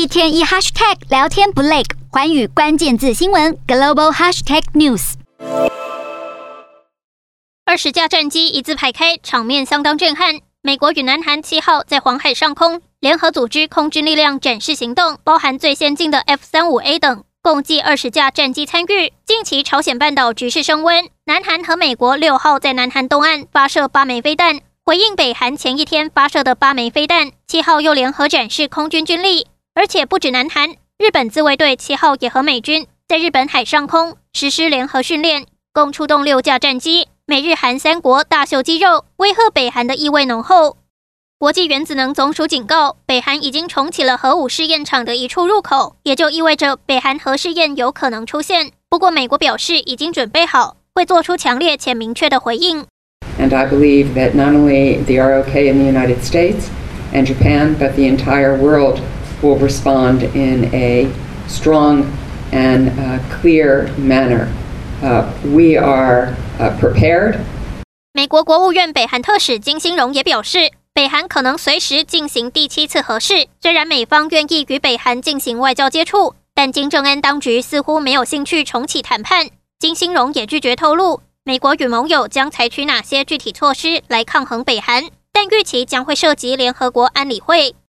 [0.00, 5.12] 一天一 hashtag 聊天不累，寰宇关键字新闻 global hashtag news。
[7.66, 10.40] 二十架战机一字排开，场面相当震撼。
[10.62, 19.12] 美国与南韩七号在黄海上空联合组织空军力量展示行动，包含最先进的 F 三五 A 等，共计二十架战机参与。
[19.26, 27.32] 近期朝鲜半岛局势升温，南韩和美国六号在南韩东岸发射八枚飞弹，回应北韩前一天发射的八枚飞弹。
[27.46, 29.48] 七号又联合展示空军军力。
[29.80, 37.08] 而且不止南韩，日本自卫队七号也和美军在日本海上空实施联合训练，共出动六架战机。
[37.24, 40.76] 美日韩三国大秀肌肉，威吓北韩的意味浓厚。
[41.38, 48.72] 国际原子能总署警告，北韩已经重启了核武试验场的一处入口，也就意味着北韩核试验有可能出现。
[48.90, 52.84] 不过，美国表示已经准备好，会做出强烈且明确的回应。
[53.40, 56.66] And I believe that not only the ROK in the United States
[57.14, 58.98] and Japan, but the entire world
[59.42, 61.08] will respond in a
[61.48, 62.04] strong
[62.52, 62.90] and
[63.40, 64.48] clear manner.
[65.44, 66.34] We are
[66.80, 67.38] prepared.
[68.12, 73.46] 美国国务院北韩特使金星荣也表示，北韩可能随时进行第七次核试。
[73.62, 79.46] 虽然美方愿意与北韩进行外交接触，但金正恩当局似乎没有兴趣重启谈判。
[79.78, 87.74] 金星荣也拒绝透露美国与盟友将采取哪些具体措施来抗衡北韩，但预期将会涉及联合国安理会。